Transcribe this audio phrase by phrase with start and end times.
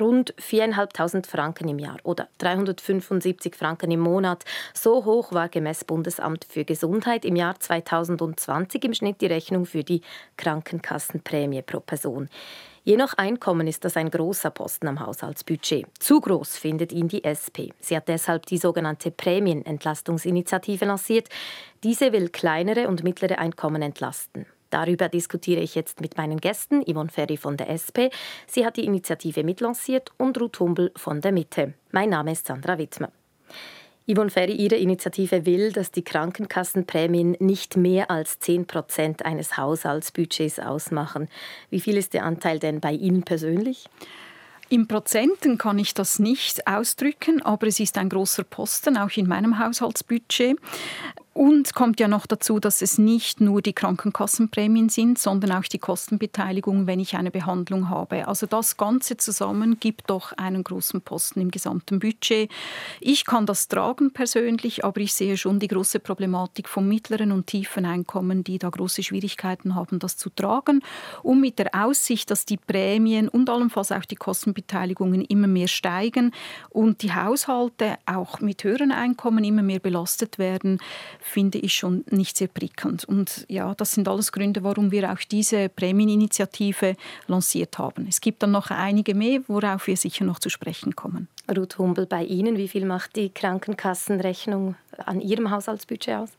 [0.00, 4.44] Rund 4.500 Franken im Jahr oder 375 Franken im Monat.
[4.74, 9.84] So hoch war gemäß Bundesamt für Gesundheit im Jahr 2020 im Schnitt die Rechnung für
[9.84, 10.02] die
[10.36, 12.28] Krankenkassenprämie pro Person.
[12.84, 15.86] Je nach Einkommen ist das ein großer Posten am Haushaltsbudget.
[16.00, 17.70] Zu groß findet ihn die SP.
[17.78, 21.28] Sie hat deshalb die sogenannte Prämienentlastungsinitiative lanciert.
[21.84, 24.46] Diese will kleinere und mittlere Einkommen entlasten.
[24.72, 28.08] Darüber diskutiere ich jetzt mit meinen Gästen, Yvonne Ferry von der SP.
[28.46, 31.74] Sie hat die Initiative mitlanciert und Ruth Humbel von der Mitte.
[31.90, 33.12] Mein Name ist Sandra Wittmer.
[34.10, 40.58] Yvonne Ferry, Ihre Initiative will, dass die Krankenkassenprämien nicht mehr als 10 Prozent eines Haushaltsbudgets
[40.58, 41.28] ausmachen.
[41.68, 43.90] Wie viel ist der Anteil denn bei Ihnen persönlich?
[44.70, 49.28] In Prozenten kann ich das nicht ausdrücken, aber es ist ein großer Posten, auch in
[49.28, 50.56] meinem Haushaltsbudget.
[51.34, 55.78] Und kommt ja noch dazu, dass es nicht nur die Krankenkassenprämien sind, sondern auch die
[55.78, 58.28] Kostenbeteiligung, wenn ich eine Behandlung habe.
[58.28, 62.50] Also das Ganze zusammen gibt doch einen großen Posten im gesamten Budget.
[63.00, 67.46] Ich kann das tragen persönlich, aber ich sehe schon die große Problematik von mittleren und
[67.46, 70.82] tiefen Einkommen, die da große Schwierigkeiten haben, das zu tragen.
[71.22, 76.32] Und mit der Aussicht, dass die Prämien und allenfalls auch die Kostenbeteiligungen immer mehr steigen
[76.68, 80.78] und die Haushalte auch mit höheren Einkommen immer mehr belastet werden,
[81.22, 83.04] finde ich schon nicht sehr prickelnd.
[83.04, 88.06] Und ja, das sind alles Gründe, warum wir auch diese Prämieninitiative lanciert haben.
[88.08, 91.28] Es gibt dann noch einige mehr, worauf wir sicher noch zu sprechen kommen.
[91.56, 96.30] Ruth Humbel, bei Ihnen, wie viel macht die Krankenkassenrechnung an Ihrem Haushaltsbudget aus?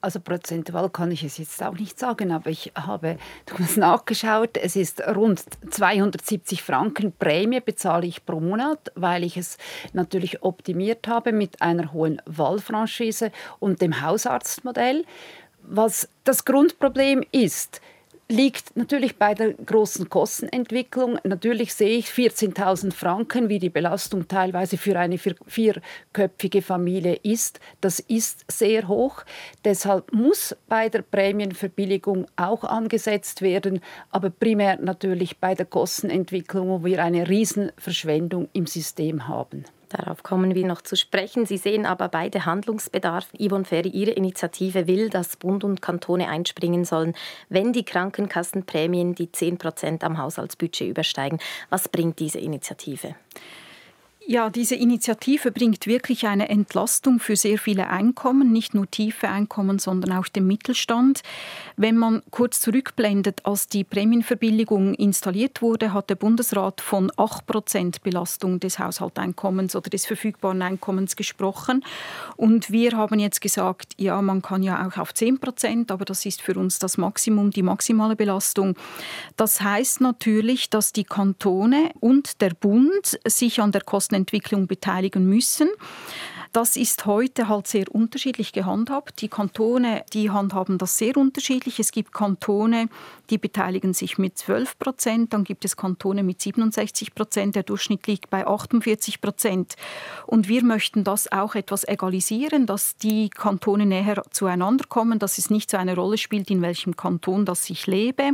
[0.00, 4.56] Also prozentual kann ich es jetzt auch nicht sagen, aber ich habe damals nachgeschaut.
[4.56, 9.58] Es ist rund 270 Franken Prämie bezahle ich pro Monat, weil ich es
[9.92, 15.04] natürlich optimiert habe mit einer hohen Wahlfranchise und dem Hausarztmodell.
[15.62, 17.80] Was das Grundproblem ist,
[18.30, 21.18] liegt natürlich bei der großen Kostenentwicklung.
[21.24, 27.58] Natürlich sehe ich 14.000 Franken, wie die Belastung teilweise für eine vierköpfige Familie ist.
[27.80, 29.24] Das ist sehr hoch.
[29.64, 33.80] Deshalb muss bei der Prämienverbilligung auch angesetzt werden,
[34.10, 39.64] aber primär natürlich bei der Kostenentwicklung, wo wir eine Riesenverschwendung im System haben.
[39.88, 41.46] Darauf kommen wir noch zu sprechen.
[41.46, 43.28] Sie sehen aber beide Handlungsbedarf.
[43.38, 47.14] Yvonne Ferry, Ihre Initiative will, dass Bund und Kantone einspringen sollen,
[47.48, 51.38] wenn die Krankenkassenprämien die 10 Prozent am Haushaltsbudget übersteigen.
[51.70, 53.14] Was bringt diese Initiative?
[54.30, 59.78] Ja, diese Initiative bringt wirklich eine Entlastung für sehr viele Einkommen, nicht nur tiefe Einkommen,
[59.78, 61.22] sondern auch den Mittelstand.
[61.78, 68.60] Wenn man kurz zurückblendet, als die Prämienverbilligung installiert wurde, hat der Bundesrat von 8% Belastung
[68.60, 71.82] des Haushalteinkommens oder des verfügbaren Einkommens gesprochen.
[72.36, 76.42] Und wir haben jetzt gesagt, ja, man kann ja auch auf 10%, aber das ist
[76.42, 78.76] für uns das Maximum, die maximale Belastung.
[79.38, 85.26] Das heißt natürlich, dass die Kantone und der Bund sich an der Kosten Entwicklung beteiligen
[85.26, 85.68] müssen.
[86.52, 89.20] Das ist heute halt sehr unterschiedlich gehandhabt.
[89.20, 91.78] Die Kantone, die handhaben das sehr unterschiedlich.
[91.78, 92.88] Es gibt Kantone,
[93.28, 97.54] die beteiligen sich mit 12 Prozent, dann gibt es Kantone mit 67 Prozent.
[97.54, 99.74] Der Durchschnitt liegt bei 48 Prozent.
[100.26, 105.50] Und wir möchten das auch etwas egalisieren, dass die Kantone näher zueinander kommen, dass es
[105.50, 108.32] nicht so eine Rolle spielt, in welchem Kanton das ich lebe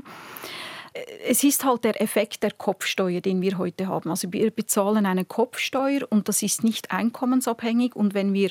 [1.26, 4.10] es ist halt der Effekt der Kopfsteuer, den wir heute haben.
[4.10, 7.96] Also wir bezahlen eine Kopfsteuer und das ist nicht einkommensabhängig.
[7.96, 8.50] Und wenn wir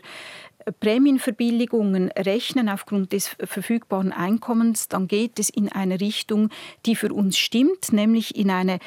[0.66, 6.50] äh, Prämienverbilligungen rechnen aufgrund des verfügbaren Einkommens, dann geht es in eine Richtung,
[6.86, 8.80] die für uns stimmt, nämlich in eine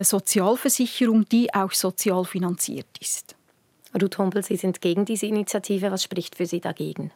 [0.00, 3.36] Sozialversicherung, die auch sozial finanziert ist.
[4.00, 5.90] Ruth Humpel, Sie sind gegen diese Initiative.
[5.90, 7.10] Was spricht für Sie dagegen?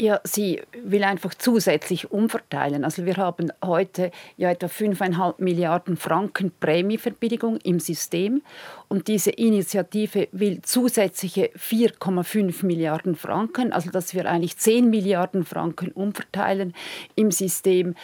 [0.00, 2.84] Ja, sie will einfach zusätzlich umverteilen.
[2.84, 8.42] Also wir haben heute ja etwa 5,5 Milliarden Franken Prämieverbilligung im System
[8.86, 15.90] und diese Initiative will zusätzliche 4,5 Milliarden Franken, also dass wir eigentlich 10 Milliarden Franken
[15.90, 16.74] umverteilen
[17.16, 17.96] im System.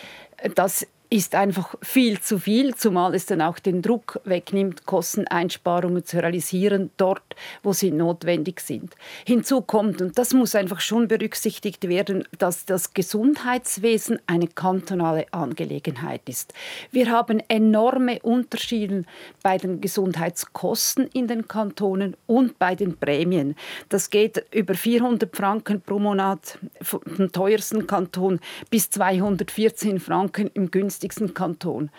[0.56, 6.16] Das ist einfach viel zu viel, zumal es dann auch den Druck wegnimmt, Kosteneinsparungen zu
[6.16, 8.96] realisieren, dort, wo sie notwendig sind.
[9.24, 16.28] Hinzu kommt, und das muss einfach schon berücksichtigt werden, dass das Gesundheitswesen eine kantonale Angelegenheit
[16.28, 16.52] ist.
[16.90, 19.04] Wir haben enorme Unterschiede
[19.40, 23.54] bei den Gesundheitskosten in den Kantonen und bei den Prämien.
[23.88, 31.03] Das geht über 400 Franken pro Monat vom teuersten Kanton bis 214 Franken im günstigsten
[31.04, 31.90] günstigsten Kanton.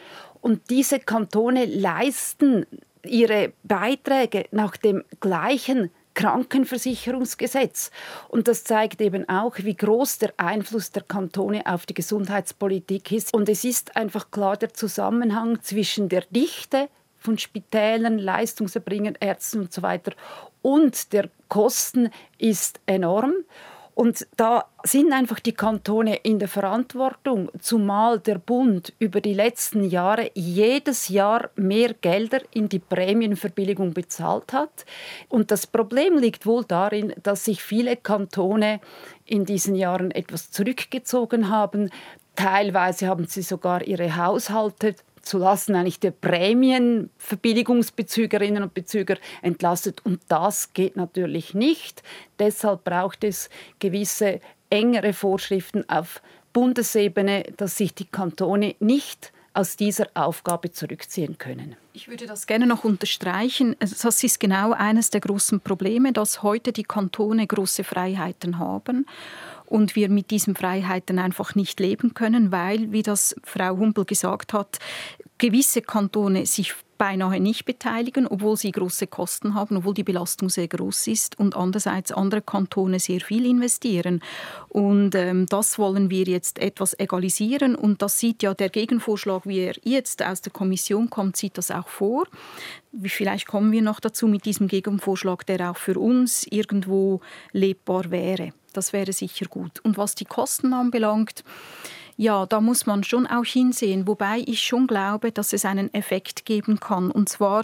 [0.41, 2.65] Und diese Kantone leisten
[3.03, 7.91] ihre Beiträge nach dem gleichen Krankenversicherungsgesetz.
[8.29, 13.33] Und das zeigt eben auch, wie groß der Einfluss der Kantone auf die Gesundheitspolitik ist.
[13.33, 16.87] Und es ist einfach klar der Zusammenhang zwischen der Dichte
[17.19, 20.13] von Spitälern, Leistungserbringern, Ärzten und so weiter
[20.61, 23.33] und der Kosten ist enorm.
[23.95, 29.85] Und da sind einfach die Kantone in der Verantwortung, zumal der Bund über die letzten
[29.85, 34.85] Jahre jedes Jahr mehr Gelder in die Prämienverbilligung bezahlt hat.
[35.29, 38.81] Und das Problem liegt wohl darin, dass sich viele Kantone
[39.23, 41.89] in diesen Jahren etwas zurückgezogen haben.
[42.35, 44.95] Teilweise haben sie sogar ihre Haushalte
[45.25, 50.05] zulassen eigentlich der Prämienverbilligungsbezügerinnen und Bezüger entlastet.
[50.05, 52.01] Und das geht natürlich nicht.
[52.39, 53.49] Deshalb braucht es
[53.79, 54.39] gewisse
[54.69, 56.21] engere Vorschriften auf
[56.53, 61.75] Bundesebene, dass sich die Kantone nicht aus dieser Aufgabe zurückziehen können.
[61.93, 63.77] Ich würde das gerne noch unterstreichen.
[63.79, 69.05] Das ist genau eines der großen Probleme, dass heute die Kantone große Freiheiten haben
[69.67, 74.53] und wir mit diesen Freiheiten einfach nicht leben können, weil, wie das Frau Humpel gesagt
[74.53, 74.79] hat,
[75.37, 80.67] gewisse Kantone sich beinahe nicht beteiligen, obwohl sie große Kosten haben, obwohl die Belastung sehr
[80.67, 84.21] groß ist und andererseits andere Kantone sehr viel investieren.
[84.69, 89.59] Und ähm, das wollen wir jetzt etwas egalisieren und das sieht ja der Gegenvorschlag, wie
[89.59, 92.27] er jetzt aus der Kommission kommt, sieht das auch vor.
[93.03, 97.21] Vielleicht kommen wir noch dazu mit diesem Gegenvorschlag, der auch für uns irgendwo
[97.51, 98.53] lebbar wäre.
[98.73, 99.79] Das wäre sicher gut.
[99.83, 101.43] Und was die Kosten anbelangt,
[102.17, 106.45] ja, da muss man schon auch hinsehen, wobei ich schon glaube, dass es einen Effekt
[106.45, 107.11] geben kann.
[107.11, 107.63] Und zwar,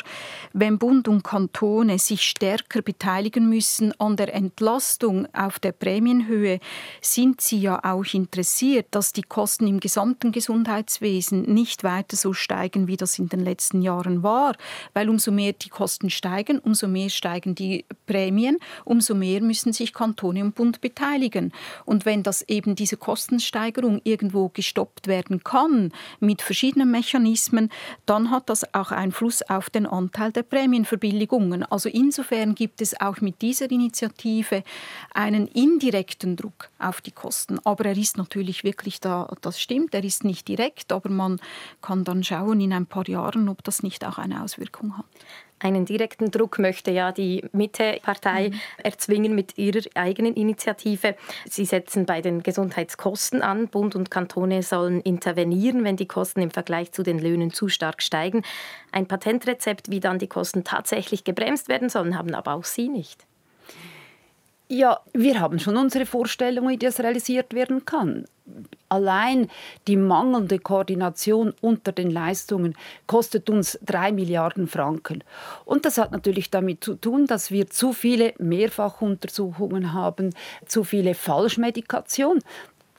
[0.52, 6.60] wenn Bund und Kantone sich stärker beteiligen müssen an der Entlastung auf der Prämienhöhe,
[7.00, 12.88] sind sie ja auch interessiert, dass die Kosten im gesamten Gesundheitswesen nicht weiter so steigen,
[12.88, 14.58] wie das in den letzten Jahren war.
[14.94, 19.94] Weil umso mehr die Kosten steigen, umso mehr steigen die Prämien, umso mehr müssen sich
[19.94, 21.54] Kantone und Bund beteiligen.
[21.86, 27.70] Und wenn das eben diese Kostensteigerung irgendwo irgendwo gestoppt werden kann mit verschiedenen Mechanismen,
[28.06, 31.64] dann hat das auch Einfluss auf den Anteil der Prämienverbilligungen.
[31.64, 34.64] Also insofern gibt es auch mit dieser Initiative
[35.14, 37.60] einen indirekten Druck auf die Kosten.
[37.64, 41.40] Aber er ist natürlich wirklich da, das stimmt, er ist nicht direkt, aber man
[41.82, 45.06] kann dann schauen in ein paar Jahren, ob das nicht auch eine Auswirkung hat.
[45.62, 48.60] Einen direkten Druck möchte ja die Mitte-Partei mhm.
[48.84, 51.16] erzwingen mit ihrer eigenen Initiative.
[51.48, 53.68] Sie setzen bei den Gesundheitskosten an.
[53.68, 58.02] Bund und Kantone sollen intervenieren, wenn die Kosten im Vergleich zu den Löhnen zu stark
[58.02, 58.42] steigen.
[58.92, 63.26] Ein Patentrezept, wie dann die Kosten tatsächlich gebremst werden sollen, haben aber auch Sie nicht.
[64.74, 68.24] Ja, wir haben schon unsere Vorstellung, wie das realisiert werden kann.
[68.88, 69.50] Allein
[69.86, 75.26] die mangelnde Koordination unter den Leistungen kostet uns drei Milliarden Franken.
[75.66, 80.30] Und das hat natürlich damit zu tun, dass wir zu viele Mehrfachuntersuchungen haben,
[80.66, 82.40] zu viele Falschmedikation.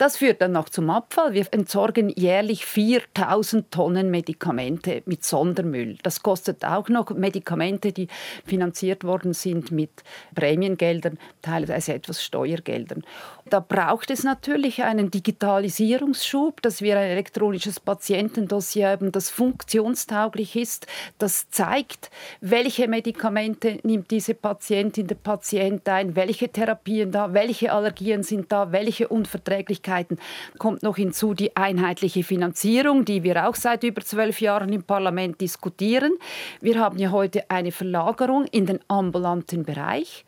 [0.02, 1.32] Das führt dann noch zum Abfall.
[1.32, 5.96] Wir entsorgen jährlich 4000 Tonnen Medikamente mit Sondermüll.
[6.02, 8.08] Das kostet auch noch Medikamente, die
[8.44, 9.90] finanziert worden sind mit
[10.34, 13.04] Prämiengeldern, teilweise etwas Steuergeldern.
[13.49, 20.88] Da braucht es natürlich einen Digitalisierungsschub, dass wir ein elektronisches Patientendossier haben, das funktionstauglich ist,
[21.19, 22.10] das zeigt,
[22.40, 28.72] welche Medikamente nimmt diese Patientin, der Patient ein, welche Therapien da, welche Allergien sind da,
[28.72, 30.18] welche Unverträglichkeiten Möglichkeiten.
[30.58, 35.40] Kommt noch hinzu die einheitliche Finanzierung, die wir auch seit über zwölf Jahren im Parlament
[35.40, 36.12] diskutieren.
[36.60, 40.25] Wir haben ja heute eine Verlagerung in den ambulanten Bereich.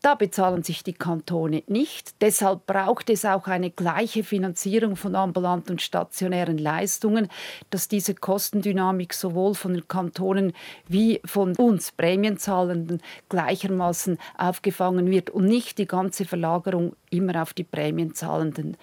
[0.00, 2.22] Da bezahlen sich die Kantone nicht.
[2.22, 7.28] Deshalb braucht es auch eine gleiche Finanzierung von ambulanten und stationären Leistungen,
[7.70, 10.52] dass diese Kostendynamik sowohl von den Kantonen
[10.86, 17.64] wie von uns Prämienzahlenden gleichermaßen aufgefangen wird und nicht die ganze Verlagerung immer auf die
[17.64, 18.76] Prämienzahlenden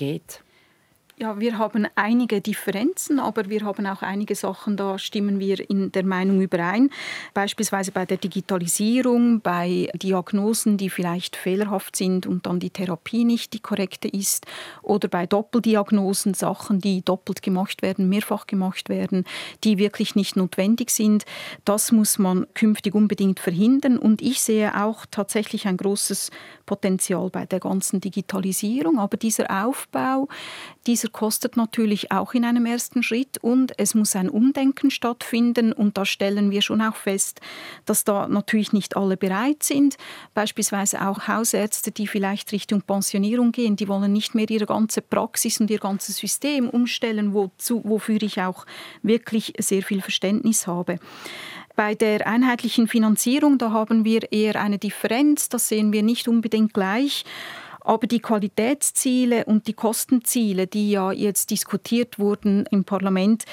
[0.00, 0.42] geht?
[1.22, 5.92] Ja, wir haben einige Differenzen, aber wir haben auch einige Sachen, da stimmen wir in
[5.92, 6.88] der Meinung überein.
[7.34, 13.52] Beispielsweise bei der Digitalisierung, bei Diagnosen, die vielleicht fehlerhaft sind und dann die Therapie nicht
[13.52, 14.46] die korrekte ist.
[14.80, 19.26] Oder bei Doppeldiagnosen, Sachen, die doppelt gemacht werden, mehrfach gemacht werden,
[19.62, 21.26] die wirklich nicht notwendig sind.
[21.66, 23.98] Das muss man künftig unbedingt verhindern.
[23.98, 26.30] Und ich sehe auch tatsächlich ein großes
[26.64, 28.98] Potenzial bei der ganzen Digitalisierung.
[28.98, 30.26] Aber dieser Aufbau,
[30.86, 35.98] dieser kostet natürlich auch in einem ersten Schritt und es muss ein Umdenken stattfinden und
[35.98, 37.40] da stellen wir schon auch fest,
[37.84, 39.96] dass da natürlich nicht alle bereit sind.
[40.34, 45.60] Beispielsweise auch Hausärzte, die vielleicht Richtung Pensionierung gehen, die wollen nicht mehr ihre ganze Praxis
[45.60, 48.66] und ihr ganzes System umstellen, wozu, wofür ich auch
[49.02, 50.98] wirklich sehr viel Verständnis habe.
[51.76, 56.74] Bei der einheitlichen Finanzierung, da haben wir eher eine Differenz, das sehen wir nicht unbedingt
[56.74, 57.24] gleich.
[57.80, 63.44] Aber die Qualitätsziele und die Kostenziele, die ja jetzt diskutiert wurden im Parlament,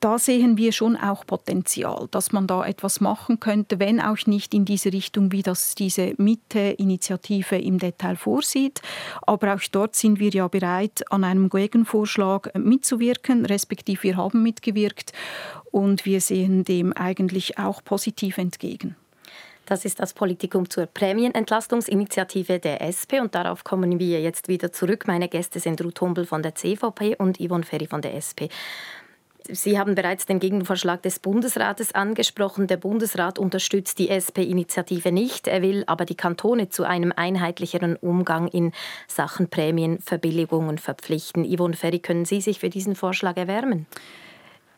[0.00, 4.52] da sehen wir schon auch Potenzial, dass man da etwas machen könnte, wenn auch nicht
[4.54, 8.82] in diese Richtung, wie das diese Mitte-Initiative im Detail vorsieht.
[9.22, 15.12] Aber auch dort sind wir ja bereit, an einem Gegenvorschlag mitzuwirken, respektive wir haben mitgewirkt
[15.70, 18.96] und wir sehen dem eigentlich auch positiv entgegen.
[19.66, 25.08] Das ist das Politikum zur Prämienentlastungsinitiative der SP und darauf kommen wir jetzt wieder zurück.
[25.08, 28.46] Meine Gäste sind Ruth Humbel von der CVP und Yvonne Ferry von der SP.
[29.48, 32.68] Sie haben bereits den Gegenvorschlag des Bundesrates angesprochen.
[32.68, 35.48] Der Bundesrat unterstützt die SP-Initiative nicht.
[35.48, 38.72] Er will aber die Kantone zu einem einheitlicheren Umgang in
[39.08, 41.44] Sachen Prämienverbilligungen verpflichten.
[41.44, 43.86] Yvonne Ferry, können Sie sich für diesen Vorschlag erwärmen?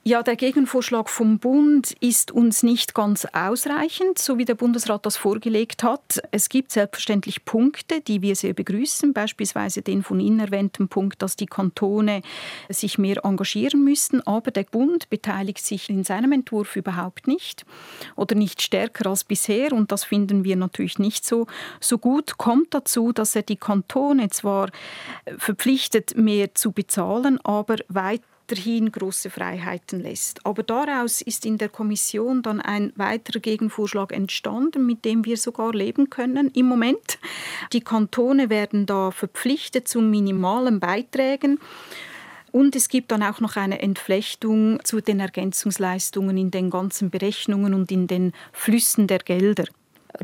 [0.09, 5.19] Ja, der Gegenvorschlag vom Bund ist uns nicht ganz ausreichend, so wie der Bundesrat das
[5.19, 6.23] vorgelegt hat.
[6.31, 11.37] Es gibt selbstverständlich Punkte, die wir sehr begrüßen, beispielsweise den von Ihnen erwähnten Punkt, dass
[11.37, 12.23] die Kantone
[12.71, 14.23] sich mehr engagieren müssten.
[14.23, 17.67] Aber der Bund beteiligt sich in seinem Entwurf überhaupt nicht
[18.17, 19.75] oder nicht stärker als bisher.
[19.75, 21.47] Und das finden wir natürlich nicht so,
[21.81, 22.39] so gut.
[22.39, 24.71] Kommt dazu, dass er die Kantone zwar
[25.37, 30.45] verpflichtet, mehr zu bezahlen, aber weit weiterhin große Freiheiten lässt.
[30.47, 35.73] Aber daraus ist in der Kommission dann ein weiterer Gegenvorschlag entstanden, mit dem wir sogar
[35.73, 37.19] leben können im Moment.
[37.73, 41.59] Die Kantone werden da verpflichtet zu minimalen Beiträgen.
[42.51, 47.75] Und es gibt dann auch noch eine Entflechtung zu den Ergänzungsleistungen in den ganzen Berechnungen
[47.75, 49.67] und in den Flüssen der Gelder.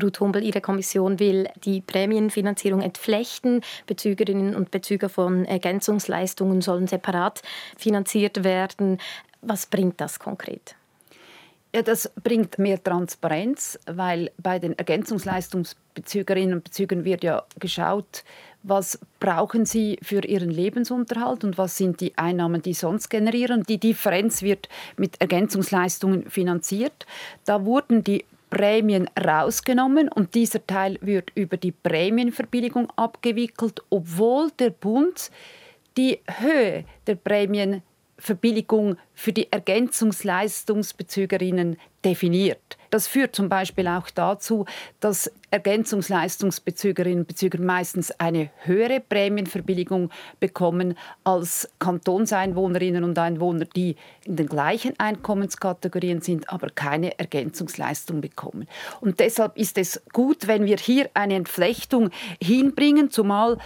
[0.01, 3.61] Ruth Humbel, Ihre Kommission will die Prämienfinanzierung entflechten.
[3.87, 7.41] Bezügerinnen und Bezüger von Ergänzungsleistungen sollen separat
[7.77, 8.99] finanziert werden.
[9.41, 10.75] Was bringt das konkret?
[11.75, 18.23] Ja, das bringt mehr Transparenz, weil bei den Ergänzungsleistungsbezügerinnen und Bezügern wird ja geschaut,
[18.63, 23.63] was brauchen sie für ihren Lebensunterhalt und was sind die Einnahmen, die sonst generieren.
[23.63, 27.05] Die Differenz wird mit Ergänzungsleistungen finanziert.
[27.43, 28.23] Da wurden die
[28.55, 35.29] Prämien rausgenommen und dieser Teil wird über die Prämienverbilligung abgewickelt, obwohl der Bund
[35.97, 37.15] die Höhe der
[38.17, 42.77] Prämienverbilligung für die Ergänzungsleistungsbezügerinnen definiert.
[42.91, 44.65] Das führt zum Beispiel auch dazu,
[44.99, 54.35] dass Ergänzungsleistungsbezügerinnen und Bezüger meistens eine höhere Prämienverbilligung bekommen als Kantonseinwohnerinnen und Einwohner, die in
[54.35, 58.67] den gleichen Einkommenskategorien sind, aber keine Ergänzungsleistung bekommen.
[59.01, 63.57] Und deshalb ist es gut, wenn wir hier eine Entflechtung hinbringen, zumal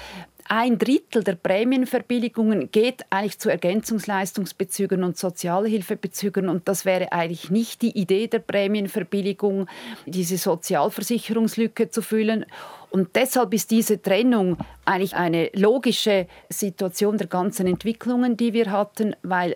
[0.52, 7.84] ein Drittel der Prämienverbilligungen geht eigentlich zu Ergänzungsleistungsbezügern und Sozialhilfebezügern und das wäre eigentlich nicht
[7.84, 9.68] die Idee der Prämienverbilligung,
[10.08, 12.48] diese Sozialversicherungslücke zu füllen.
[12.90, 19.16] Und deshalb ist diese Trennung eigentlich eine logische Situation der ganzen Entwicklungen, die wir hatten,
[19.22, 19.56] weil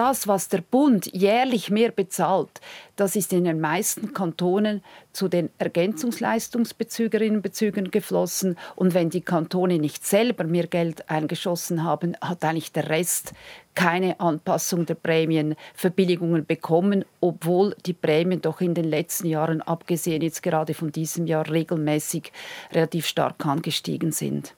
[0.00, 2.62] das, was der Bund jährlich mehr bezahlt,
[2.96, 8.56] das ist in den meisten Kantonen zu den Ergänzungsleistungsbezügerinnen und Bezügern geflossen.
[8.76, 13.34] Und wenn die Kantone nicht selber mehr Geld eingeschossen haben, hat eigentlich der Rest
[13.74, 20.42] keine Anpassung der Prämienverbilligungen bekommen, obwohl die Prämien doch in den letzten Jahren, abgesehen jetzt
[20.42, 22.32] gerade von diesem Jahr, regelmäßig
[22.72, 24.54] relativ stark angestiegen sind.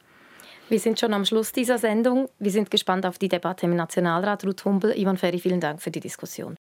[0.73, 2.31] Wir sind schon am Schluss dieser Sendung.
[2.39, 4.47] Wir sind gespannt auf die Debatte im Nationalrat.
[4.47, 6.51] Ruth Humbel, Ivan Ferry, vielen Dank für die Diskussion.